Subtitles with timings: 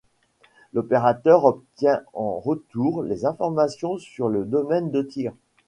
[0.73, 5.31] L'opérateur obtient en retour les informations sur le domaine de tir.